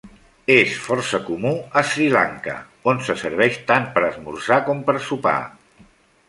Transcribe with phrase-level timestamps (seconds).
[0.51, 1.51] És força comú
[1.81, 2.55] a Sri Lanka,
[2.93, 5.37] on se serveix tant per esmorzar com per sopar.